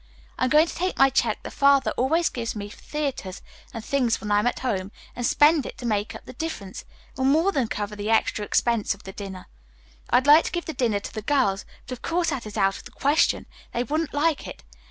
I'm 0.39 0.49
going 0.49 0.65
to 0.65 0.73
take 0.73 0.97
my 0.97 1.11
check 1.11 1.43
that 1.43 1.51
Father 1.51 1.91
always 1.91 2.27
gives 2.29 2.55
me 2.55 2.69
for 2.69 2.77
theatres 2.81 3.43
and 3.71 3.85
things 3.85 4.19
when 4.19 4.31
I'm 4.31 4.47
at 4.47 4.61
home, 4.61 4.91
and 5.15 5.23
spend 5.23 5.63
it 5.67 5.77
to 5.77 5.85
make 5.85 6.15
up 6.15 6.25
the 6.25 6.33
difference. 6.33 6.81
It 7.11 7.19
will 7.19 7.25
more 7.25 7.51
than 7.51 7.67
cover 7.67 7.95
the 7.95 8.09
extra 8.09 8.43
expense 8.43 8.95
of 8.95 9.03
the 9.03 9.13
dinner. 9.13 9.45
I'd 10.09 10.25
like 10.25 10.45
to 10.45 10.51
give 10.51 10.65
the 10.65 10.73
dinner 10.73 10.99
to 11.01 11.13
the 11.13 11.21
girls, 11.21 11.65
but 11.85 11.91
of 11.91 12.01
course 12.01 12.31
that 12.31 12.47
is 12.47 12.57
out 12.57 12.77
of 12.79 12.85
the 12.85 12.89
question. 12.91 13.45
They 13.73 13.83
wouldn't 13.83 14.11
like 14.11 14.47
it. 14.47 14.63